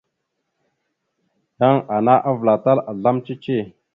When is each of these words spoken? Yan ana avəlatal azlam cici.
Yan 1.59 1.77
ana 1.97 2.15
avəlatal 2.31 2.77
azlam 2.93 3.17
cici. 3.29 3.57